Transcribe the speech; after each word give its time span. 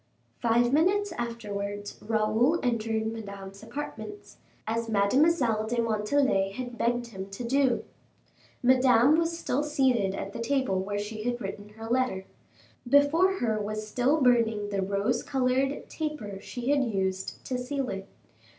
Five 0.41 0.73
minutes 0.73 1.11
afterwards 1.11 1.99
Raoul 2.01 2.59
entered 2.63 3.05
Madame's 3.13 3.61
apartments, 3.61 4.37
as 4.65 4.89
Mademoiselle 4.89 5.67
de 5.67 5.79
Montalais 5.79 6.53
had 6.53 6.75
begged 6.75 7.09
him 7.09 7.29
to 7.29 7.43
do. 7.43 7.83
Madame 8.63 9.15
was 9.19 9.37
still 9.37 9.61
seated 9.61 10.15
at 10.15 10.33
the 10.33 10.39
table 10.39 10.79
where 10.79 10.97
she 10.97 11.21
had 11.21 11.39
written 11.39 11.69
her 11.77 11.85
letter. 11.87 12.25
Before 12.89 13.33
her 13.33 13.61
was 13.61 13.87
still 13.87 14.19
burning 14.19 14.69
the 14.69 14.81
rose 14.81 15.21
colored 15.21 15.87
taper 15.87 16.39
she 16.41 16.71
had 16.71 16.83
used 16.83 17.45
to 17.45 17.59
seal 17.59 17.89
it. 17.89 18.07